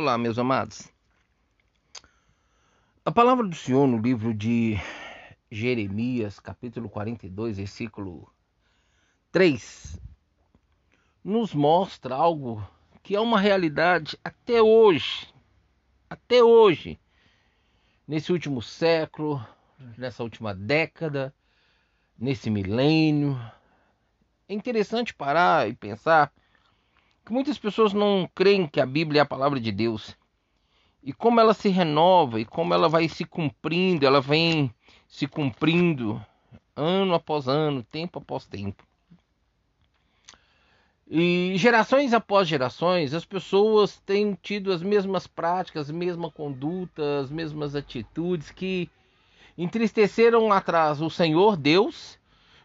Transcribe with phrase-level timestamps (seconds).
[0.00, 0.90] Olá, meus amados.
[3.04, 4.78] A palavra do Senhor no livro de
[5.50, 8.32] Jeremias, capítulo 42, versículo
[9.30, 10.00] 3,
[11.22, 12.66] nos mostra algo
[13.02, 15.28] que é uma realidade até hoje.
[16.08, 16.98] Até hoje.
[18.08, 19.46] Nesse último século,
[19.98, 21.34] nessa última década,
[22.18, 23.38] nesse milênio.
[24.48, 26.32] É interessante parar e pensar
[27.30, 30.16] que muitas pessoas não creem que a Bíblia é a palavra de Deus.
[31.00, 34.74] E como ela se renova e como ela vai se cumprindo, ela vem
[35.08, 36.20] se cumprindo
[36.74, 38.84] ano após ano, tempo após tempo.
[41.08, 47.76] E gerações após gerações, as pessoas têm tido as mesmas práticas, mesma conduta, as mesmas
[47.76, 48.90] atitudes que
[49.56, 52.18] entristeceram lá atrás o Senhor Deus,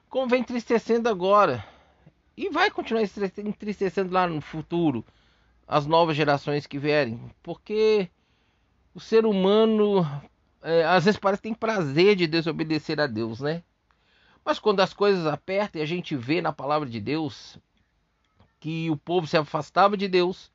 [0.09, 1.63] como vem entristecendo agora
[2.37, 5.05] e vai continuar entristecendo lá no futuro
[5.67, 8.09] as novas gerações que vierem, porque
[8.93, 10.05] o ser humano
[10.61, 13.63] é, às vezes parece que tem prazer de desobedecer a Deus, né?
[14.43, 17.57] Mas quando as coisas apertam e a gente vê na palavra de Deus
[18.59, 20.51] que o povo se afastava de Deus,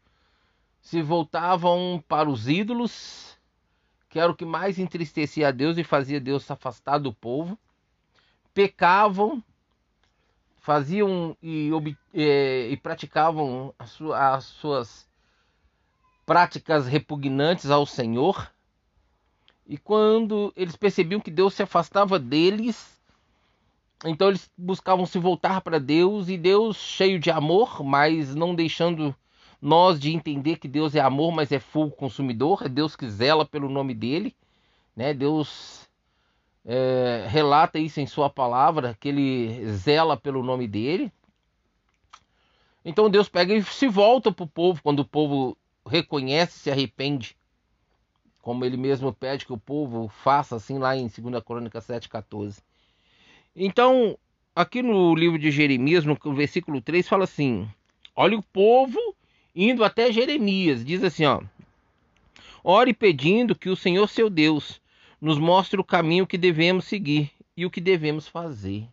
[0.80, 3.38] se voltavam para os ídolos,
[4.08, 7.58] que era o que mais entristecia a Deus e fazia Deus se afastar do povo,
[8.52, 9.42] pecavam
[10.70, 11.68] faziam e,
[12.14, 15.08] e, e praticavam as, as suas
[16.24, 18.48] práticas repugnantes ao Senhor.
[19.66, 23.02] E quando eles percebiam que Deus se afastava deles,
[24.04, 29.12] então eles buscavam se voltar para Deus e Deus cheio de amor, mas não deixando
[29.60, 33.44] nós de entender que Deus é amor, mas é fogo consumidor, é Deus que zela
[33.44, 34.36] pelo nome dele,
[34.94, 35.12] né?
[35.12, 35.89] Deus
[36.64, 41.12] é, relata isso em sua palavra, que ele zela pelo nome dele.
[42.84, 47.36] Então Deus pega e se volta para o povo quando o povo reconhece se arrepende.
[48.40, 52.62] Como ele mesmo pede que o povo faça assim lá em 2 Crônica 7,14.
[53.54, 54.16] Então,
[54.54, 57.68] aqui no livro de Jeremias, no versículo 3, fala assim:
[58.16, 58.98] Olha o povo
[59.54, 61.42] indo até Jeremias, diz assim: ó,
[62.62, 64.80] Ore pedindo que o Senhor seu Deus
[65.20, 68.88] nos mostra o caminho que devemos seguir e o que devemos fazer.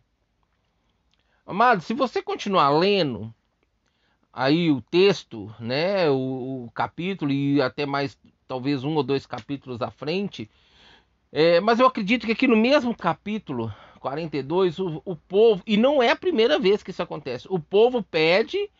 [1.46, 3.32] Amado, se você continuar lendo
[4.32, 9.80] aí o texto, né, o, o capítulo e até mais talvez um ou dois capítulos
[9.80, 10.50] à frente,
[11.32, 16.02] é, mas eu acredito que aqui no mesmo capítulo 42, o, o povo, e não
[16.02, 18.70] é a primeira vez que isso acontece, o povo pede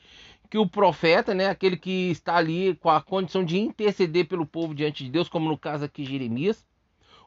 [0.51, 4.75] que o profeta, né, aquele que está ali com a condição de interceder pelo povo
[4.75, 6.65] diante de Deus, como no caso aqui Jeremias,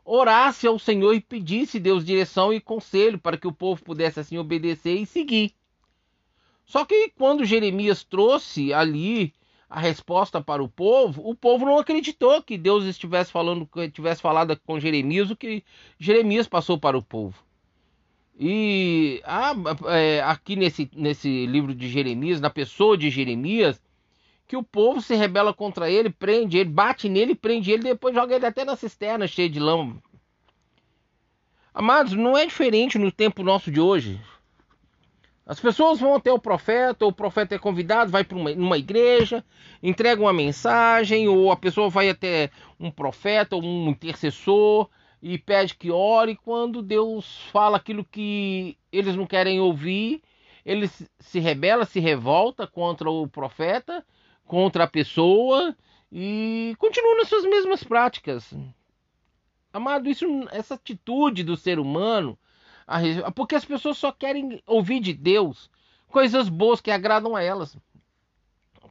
[0.04, 4.38] orasse ao Senhor e pedisse Deus direção e conselho para que o povo pudesse assim
[4.38, 5.54] obedecer e seguir.
[6.66, 9.34] Só que quando Jeremias trouxe ali
[9.70, 14.60] a resposta para o povo, o povo não acreditou que Deus estivesse falando, tivesse falado
[14.66, 15.64] com Jeremias o que
[15.98, 17.38] Jeremias passou para o povo.
[18.40, 19.54] E ah,
[19.88, 23.82] é, aqui nesse, nesse livro de Jeremias, na pessoa de Jeremias,
[24.52, 28.36] que o povo se rebela contra ele, prende ele, bate nele, prende ele, depois joga
[28.36, 30.04] ele até na cisterna cheia de lama.
[31.74, 34.20] Amados, não é diferente no tempo nosso de hoje.
[35.46, 39.42] As pessoas vão até o profeta, o profeta é convidado, vai para uma, uma igreja,
[39.82, 44.90] entrega uma mensagem, ou a pessoa vai até um profeta ou um intercessor
[45.22, 46.36] e pede que ore.
[46.36, 50.22] Quando Deus fala aquilo que eles não querem ouvir,
[50.66, 54.06] eles se rebela, se revolta contra o profeta
[54.46, 55.76] contra a pessoa
[56.12, 58.54] e continua nas suas mesmas práticas.
[59.72, 62.38] Amado, isso, essa atitude do ser humano,
[63.36, 65.70] porque as pessoas só querem ouvir de Deus
[66.10, 67.78] coisas boas que agradam a elas.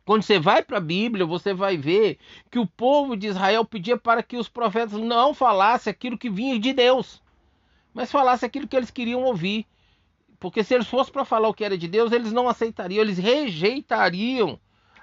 [0.07, 2.19] Quando você vai para a Bíblia, você vai ver
[2.51, 6.59] que o povo de Israel pedia para que os profetas não falassem aquilo que vinha
[6.59, 7.23] de Deus,
[7.93, 9.67] mas falassem aquilo que eles queriam ouvir.
[10.41, 13.19] Porque se eles fossem para falar o que era de Deus, eles não aceitariam, eles
[13.19, 14.59] rejeitariam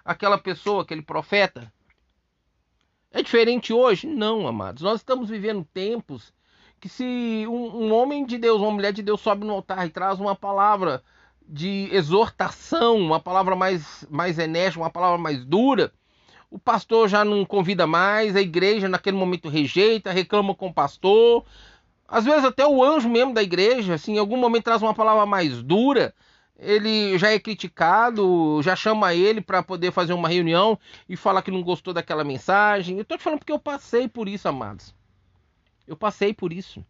[0.08, 1.72] aquela pessoa, aquele profeta.
[3.12, 4.08] É diferente hoje?
[4.08, 4.82] Não, amados.
[4.82, 6.34] Nós estamos vivendo tempos
[6.80, 9.90] que se um, um, homem de Deus, uma mulher de Deus sobe no altar e
[9.90, 11.04] traz uma palavra
[11.46, 15.92] de exortação, uma palavra mais, mais enérgica, uma palavra mais dura,
[16.50, 21.44] o pastor já não convida mais, a igreja naquele momento rejeita, reclama com o pastor.
[22.08, 25.26] Às vezes até o anjo mesmo da igreja, assim, em algum momento traz uma palavra
[25.26, 26.14] mais dura,
[26.60, 30.78] ele já é criticado, já chama ele para poder fazer uma reunião
[31.08, 32.98] e falar que não gostou daquela mensagem.
[32.98, 34.94] Eu tô te falando porque eu passei por isso, amados.
[35.86, 36.84] Eu passei por isso.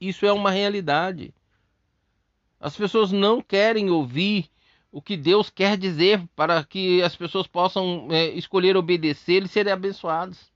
[0.00, 1.32] Isso é uma realidade.
[2.60, 4.50] As pessoas não querem ouvir
[4.90, 9.72] o que Deus quer dizer para que as pessoas possam é, escolher obedecer e serem
[9.72, 10.52] abençoados.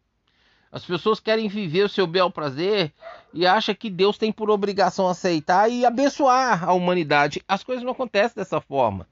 [0.73, 2.91] As pessoas querem viver o seu bel prazer
[3.35, 7.43] e acham que Deus tem por obrigação aceitar e abençoar a humanidade.
[7.47, 9.07] As coisas não acontecem dessa forma.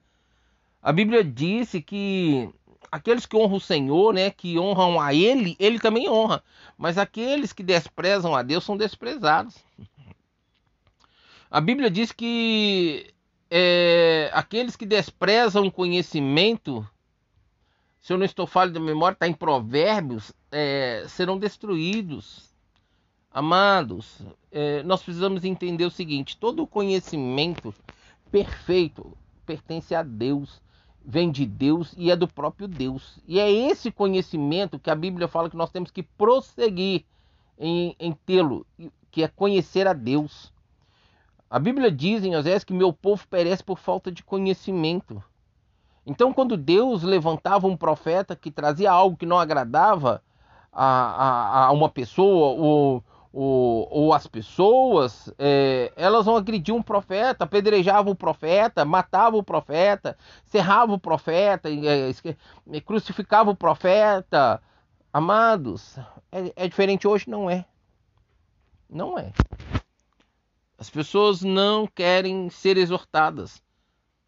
[0.81, 2.49] A Bíblia disse que
[2.91, 6.43] aqueles que honram o Senhor, né, que honram a Ele, Ele também honra.
[6.75, 9.55] Mas aqueles que desprezam a Deus são desprezados.
[11.51, 13.13] A Bíblia diz que
[13.51, 16.87] é, aqueles que desprezam o conhecimento,
[18.01, 22.51] se eu não estou falando de memória, está em Provérbios, é, serão destruídos.
[23.31, 24.21] Amados,
[24.51, 27.73] é, nós precisamos entender o seguinte: todo conhecimento
[28.29, 30.61] perfeito pertence a Deus,
[31.03, 33.19] vem de Deus e é do próprio Deus.
[33.27, 37.05] E é esse conhecimento que a Bíblia fala que nós temos que prosseguir
[37.57, 38.65] em, em tê-lo,
[39.09, 40.51] que é conhecer a Deus.
[41.49, 45.23] A Bíblia diz em Osés que meu povo perece por falta de conhecimento.
[46.05, 50.23] Então, quando Deus levantava um profeta que trazia algo que não agradava
[50.71, 53.03] a, a, a uma pessoa ou,
[53.33, 59.43] ou, ou as pessoas, é, elas vão agredir um profeta, apedrejavam o profeta, matavam o
[59.43, 62.11] profeta, serravam o profeta, é,
[62.71, 64.61] é, crucificavam o profeta.
[65.13, 65.97] Amados,
[66.31, 67.29] é, é diferente hoje?
[67.29, 67.65] Não é.
[68.89, 69.31] Não é.
[70.77, 73.61] As pessoas não querem ser exortadas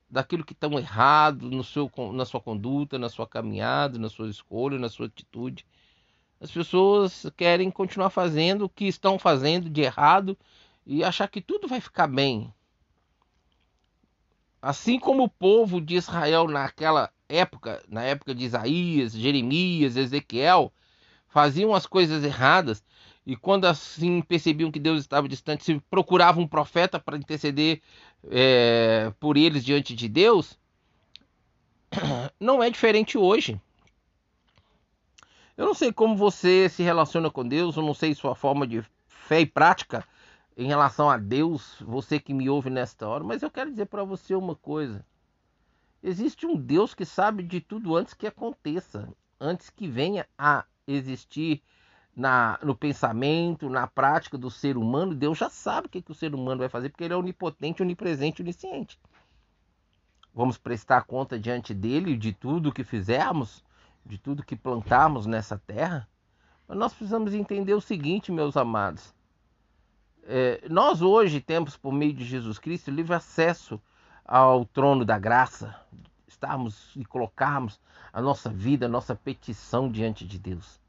[0.09, 4.77] daquilo que estão errado no seu, na sua conduta, na sua caminhada, na sua escolha,
[4.77, 5.65] na sua atitude.
[6.43, 10.37] As pessoas querem continuar fazendo o que estão fazendo de errado
[10.85, 12.53] e achar que tudo vai ficar bem.
[14.61, 20.73] Assim como o povo de Israel naquela época, na época de Isaías, Jeremias, Ezequiel,
[21.29, 22.83] faziam as coisas erradas,
[23.25, 27.81] e quando assim percebiam que Deus estava distante, se procuravam um profeta para interceder
[28.29, 30.59] é, por eles diante de Deus,
[32.37, 33.61] não é diferente hoje.
[35.63, 38.83] Eu não sei como você se relaciona com Deus, eu não sei sua forma de
[39.07, 40.05] fé e prática
[40.57, 44.03] em relação a Deus, você que me ouve nesta hora, mas eu quero dizer para
[44.03, 45.05] você uma coisa.
[46.03, 49.07] Existe um Deus que sabe de tudo antes que aconteça,
[49.39, 51.63] antes que venha a existir
[52.13, 56.15] na, no pensamento, na prática do ser humano, Deus já sabe o que, que o
[56.15, 58.99] ser humano vai fazer, porque ele é onipotente, onipresente, onisciente.
[60.35, 63.63] Vamos prestar conta diante dele de tudo que fizermos,
[64.05, 66.07] de tudo que plantarmos nessa terra.
[66.67, 69.13] Mas nós precisamos entender o seguinte, meus amados.
[70.23, 73.81] É, nós hoje temos, por meio de Jesus Cristo, livre acesso
[74.25, 75.75] ao trono da graça,
[76.27, 77.79] estarmos e colocarmos
[78.11, 80.81] a nossa vida, a nossa petição diante de Deus.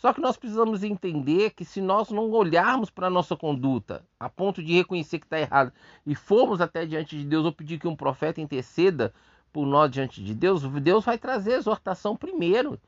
[0.00, 4.30] Só que nós precisamos entender que se nós não olharmos para a nossa conduta a
[4.30, 5.72] ponto de reconhecer que está errado
[6.06, 9.12] e formos até diante de Deus ou pedir que um profeta interceda
[9.52, 12.78] por nós diante de Deus, Deus vai trazer exortação primeiro.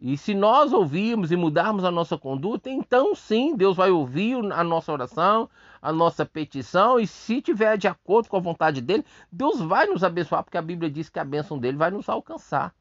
[0.00, 4.62] E se nós ouvirmos e mudarmos a nossa conduta, então sim, Deus vai ouvir a
[4.62, 5.48] nossa oração,
[5.80, 10.04] a nossa petição, e se tiver de acordo com a vontade dele, Deus vai nos
[10.04, 12.74] abençoar, porque a Bíblia diz que a bênção dele vai nos alcançar.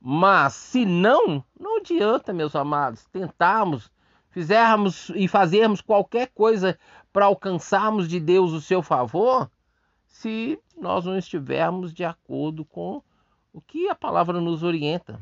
[0.00, 3.88] Mas se não, não adianta, meus amados, tentarmos,
[4.30, 6.76] fizermos e fazermos qualquer coisa
[7.12, 9.48] para alcançarmos de Deus o seu favor,
[10.12, 13.02] se nós não estivermos de acordo com
[13.52, 15.20] o que a palavra nos orienta.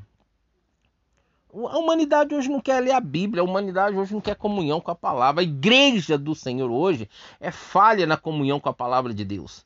[1.53, 4.91] A humanidade hoje não quer ler a Bíblia, a humanidade hoje não quer comunhão com
[4.91, 5.41] a palavra.
[5.41, 7.09] A igreja do Senhor hoje
[7.41, 9.65] é falha na comunhão com a palavra de Deus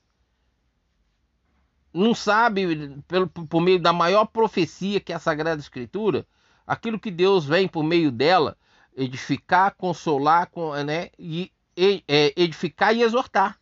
[1.94, 6.26] não sabe, pelo, por meio da maior profecia que é a Sagrada Escritura,
[6.66, 8.56] aquilo que Deus vem por meio dela
[8.96, 10.50] edificar, consolar,
[10.84, 13.58] né, e, é, edificar e exortar.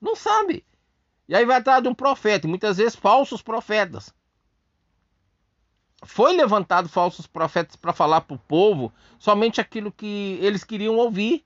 [0.00, 0.64] Não sabe.
[1.28, 4.12] E aí vai atrás de um profeta, e muitas vezes falsos profetas.
[6.04, 11.44] Foi levantado falsos profetas para falar para o povo somente aquilo que eles queriam ouvir.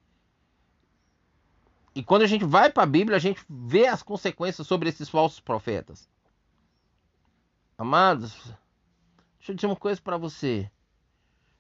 [1.95, 5.09] E quando a gente vai para a Bíblia, a gente vê as consequências sobre esses
[5.09, 6.09] falsos profetas.
[7.77, 8.35] Amados,
[9.39, 10.69] deixa eu dizer uma coisa para você.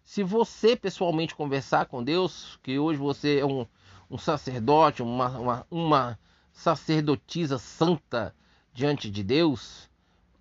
[0.02, 3.66] Se você pessoalmente conversar com Deus, que hoje você é um,
[4.10, 6.18] um sacerdote, uma, uma, uma
[6.58, 8.34] sacerdotisa santa
[8.74, 9.88] diante de Deus,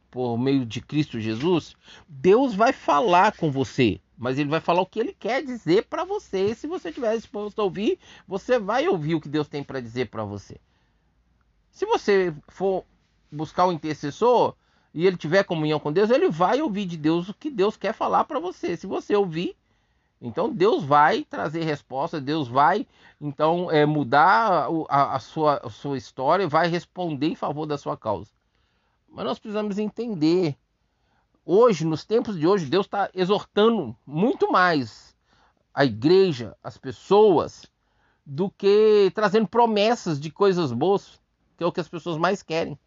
[0.09, 1.75] por meio de Cristo Jesus,
[2.09, 6.03] Deus vai falar com você, mas ele vai falar o que ele quer dizer para
[6.03, 6.51] você.
[6.51, 9.79] E se você tiver disposto a ouvir, você vai ouvir o que Deus tem para
[9.79, 10.57] dizer para você.
[11.71, 12.83] Se você for
[13.31, 14.55] buscar um intercessor,
[14.95, 17.93] e ele tiver comunhão com Deus, ele vai ouvir de Deus o que Deus quer
[17.93, 18.75] falar para você.
[18.75, 19.55] Se você ouvir,
[20.21, 22.87] então Deus vai trazer resposta, Deus vai
[23.21, 27.95] então é, mudar a, a, sua, a sua história, vai responder em favor da sua
[27.95, 28.31] causa.
[29.07, 30.55] Mas nós precisamos entender.
[31.45, 35.15] Hoje, nos tempos de hoje, Deus está exortando muito mais
[35.73, 37.65] a igreja, as pessoas,
[38.25, 41.21] do que trazendo promessas de coisas boas,
[41.55, 42.77] que é o que as pessoas mais querem.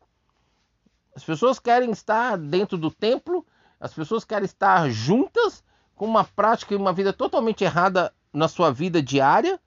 [1.14, 3.46] As pessoas querem estar dentro do templo,
[3.80, 5.64] as pessoas querem estar juntas
[6.00, 9.60] com uma prática e uma vida totalmente errada na sua vida diária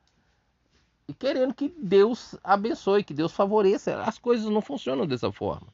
[1.07, 4.01] e querendo que Deus abençoe, que Deus favoreça.
[4.01, 5.67] As coisas não funcionam dessa forma.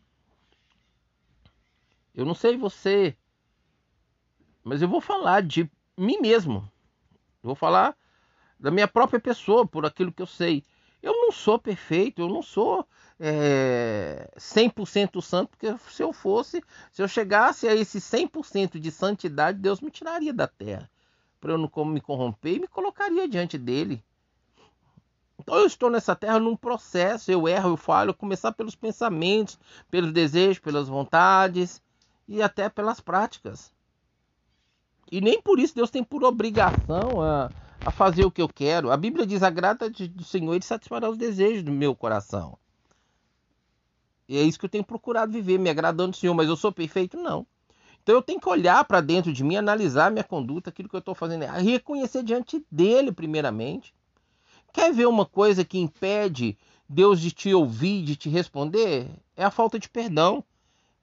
[2.14, 3.16] Eu não sei você,
[4.62, 6.70] mas eu vou falar de mim mesmo.
[7.42, 7.96] Eu vou falar
[8.60, 10.66] da minha própria pessoa, por aquilo que eu sei.
[11.02, 12.86] Eu não sou perfeito, eu não sou
[13.20, 19.60] é, 100% santo, porque se eu fosse, se eu chegasse a esse 100% de santidade,
[19.60, 20.90] Deus me tiraria da terra
[21.40, 24.04] para eu não me corromper e me colocaria diante dele.
[25.40, 29.58] Então eu estou nessa terra num processo, eu erro, eu falho, começar pelos pensamentos,
[29.90, 31.82] pelos desejos, pelas vontades
[32.28, 33.72] e até pelas práticas.
[35.12, 37.50] E nem por isso Deus tem por obrigação a,
[37.86, 38.92] a fazer o que eu quero.
[38.92, 42.58] A Bíblia diz: agrada do Senhor e satisfará os desejos do meu coração.
[44.28, 46.34] E é isso que eu tenho procurado viver, me agradando do Senhor.
[46.34, 47.18] Mas eu sou perfeito?
[47.18, 47.48] Não.
[48.04, 51.00] Então eu tenho que olhar para dentro de mim, analisar minha conduta, aquilo que eu
[51.00, 53.94] estou fazendo, reconhecer diante dele, primeiramente.
[54.72, 56.58] Quer ver uma coisa que impede
[56.88, 59.10] Deus de te ouvir, de te responder?
[59.36, 60.44] É a falta de perdão.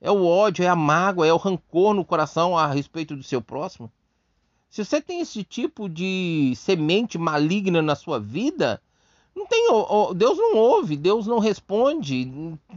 [0.01, 3.41] É o ódio, é a mágoa, é o rancor no coração a respeito do seu
[3.41, 3.91] próximo.
[4.69, 8.83] Se você tem esse tipo de semente maligna na sua vida,
[9.35, 9.69] não tem,
[10.17, 12.31] Deus não ouve, Deus não responde.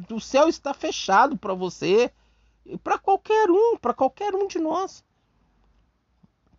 [0.10, 2.12] O céu está fechado para você
[2.84, 5.04] para qualquer um, para qualquer um de nós.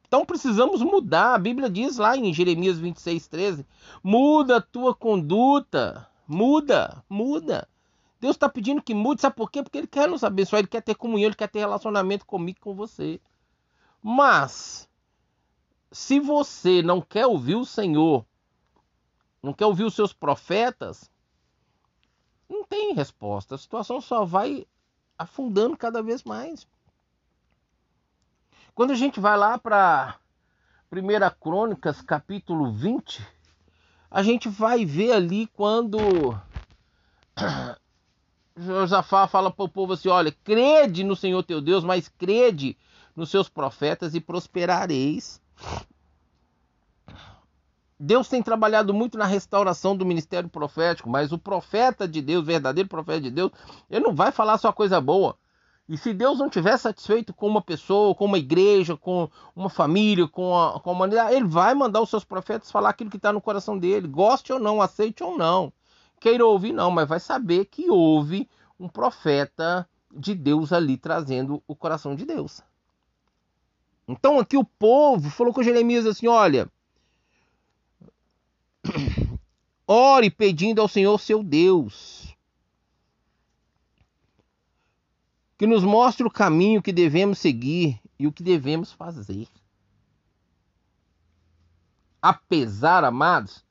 [0.06, 1.34] Então precisamos mudar.
[1.34, 3.66] A Bíblia diz lá em Jeremias 26, 13:
[4.02, 7.68] muda a tua conduta, muda, muda.
[8.20, 9.62] Deus está pedindo que mude, sabe por quê?
[9.62, 12.74] Porque Ele quer nos abençoar, Ele quer ter comunhão, Ele quer ter relacionamento comigo com
[12.74, 13.20] você.
[14.02, 14.88] Mas
[15.92, 18.24] se você não quer ouvir o Senhor,
[19.42, 21.10] não quer ouvir os seus profetas,
[22.48, 23.54] não tem resposta.
[23.54, 24.66] A situação só vai
[25.18, 26.66] afundando cada vez mais.
[28.74, 30.18] Quando a gente vai lá para
[30.92, 30.96] 1
[31.40, 33.26] Crônicas, capítulo 20,
[34.10, 35.98] a gente vai ver ali quando
[38.56, 42.76] Josafá fala para o povo assim: olha, crede no Senhor teu Deus, mas crede
[43.14, 45.40] nos seus profetas e prosperareis.
[48.02, 52.88] Deus tem trabalhado muito na restauração do ministério profético, mas o profeta de Deus, verdadeiro
[52.88, 53.52] profeta de Deus,
[53.90, 55.36] ele não vai falar só coisa boa.
[55.86, 60.26] E se Deus não estiver satisfeito com uma pessoa, com uma igreja, com uma família,
[60.26, 63.40] com a, com humanidade, ele vai mandar os seus profetas falar aquilo que está no
[63.40, 65.70] coração dele, goste ou não, aceite ou não,
[66.20, 68.48] queira ouvir não, mas vai saber que houve
[68.78, 72.62] um profeta de Deus ali trazendo o coração de Deus.
[74.06, 76.70] Então aqui o povo falou com Jeremias assim: olha
[79.86, 82.30] Ore pedindo ao Senhor seu Deus
[85.60, 89.46] que nos mostre o caminho que devemos seguir e o que devemos fazer.
[92.22, 93.62] Apesar, amados,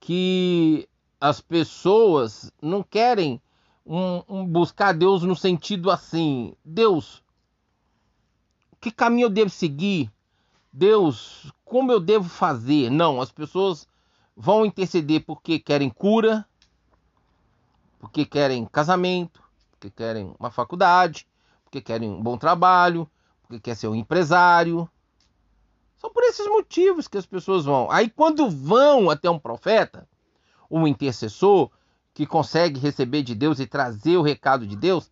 [0.00, 0.88] que
[1.20, 3.38] as pessoas não querem
[3.84, 7.22] um, um buscar Deus no sentido assim, Deus,
[8.80, 10.10] que caminho eu devo seguir?
[10.72, 12.90] Deus, como eu devo fazer?
[12.90, 13.86] Não, as pessoas
[14.36, 16.46] vão interceder porque querem cura,
[17.98, 21.26] porque querem casamento, porque querem uma faculdade,
[21.64, 23.08] porque querem um bom trabalho,
[23.42, 24.88] porque quer ser um empresário.
[25.98, 27.90] São por esses motivos que as pessoas vão.
[27.90, 30.08] Aí quando vão até um profeta,
[30.70, 31.70] um intercessor
[32.14, 35.10] que consegue receber de Deus e trazer o recado de Deus,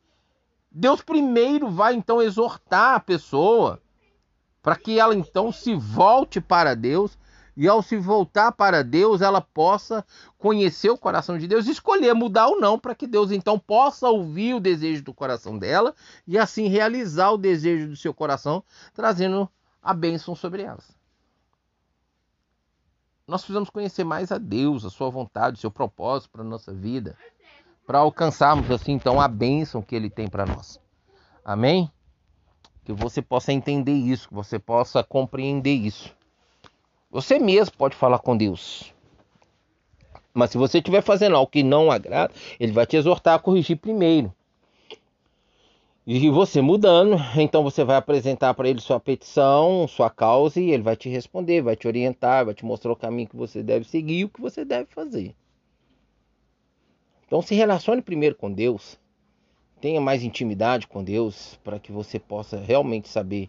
[0.70, 3.80] Deus primeiro vai então exortar a pessoa
[4.62, 7.16] para que ela então se volte para Deus
[7.56, 10.06] e ao se voltar para Deus, ela possa
[10.38, 14.54] conhecer o coração de Deus, escolher mudar ou não, para que Deus então possa ouvir
[14.54, 15.92] o desejo do coração dela
[16.24, 18.62] e assim realizar o desejo do seu coração,
[18.94, 19.50] trazendo
[19.82, 20.96] a bênção sobre elas.
[23.26, 26.72] Nós precisamos conhecer mais a Deus, a sua vontade, o seu propósito para a nossa
[26.72, 27.16] vida,
[27.88, 30.78] para alcançarmos assim então a bênção que ele tem para nós.
[31.42, 31.90] Amém?
[32.84, 36.14] Que você possa entender isso, que você possa compreender isso.
[37.10, 38.92] Você mesmo pode falar com Deus.
[40.34, 42.30] Mas se você estiver fazendo algo que não agrada,
[42.60, 44.34] ele vai te exortar a corrigir primeiro.
[46.06, 50.82] E você mudando, então você vai apresentar para ele sua petição, sua causa, e ele
[50.82, 54.18] vai te responder, vai te orientar, vai te mostrar o caminho que você deve seguir
[54.18, 55.34] e o que você deve fazer.
[57.28, 58.98] Então se relacione primeiro com Deus.
[59.82, 63.48] tenha mais intimidade com Deus, para que você possa realmente saber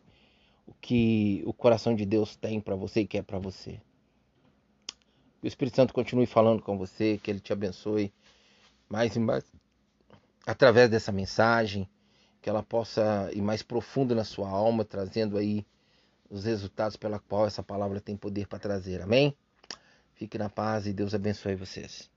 [0.67, 3.79] o que o coração de Deus tem para você e quer para você.
[5.39, 8.13] Que o Espírito Santo continue falando com você, que ele te abençoe
[8.89, 9.45] mais e mais
[10.45, 11.89] através dessa mensagem,
[12.41, 15.65] que ela possa ir mais profundo na sua alma, trazendo aí
[16.29, 19.01] os resultados pela qual essa palavra tem poder para trazer.
[19.01, 19.33] Amém?
[20.15, 22.09] Fique na paz e Deus abençoe vocês.